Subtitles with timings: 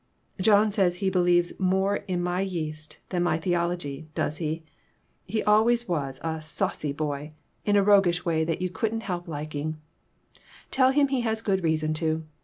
[0.41, 4.63] "John says he believes more in my yeast than my theology, does he?
[5.27, 6.97] he always was a saucy 66 PERTURBATIONS.
[6.97, 7.31] boy,
[7.65, 9.77] in a roguish way that you couldn't help lik ing
[10.71, 12.25] tell him he has good reason to.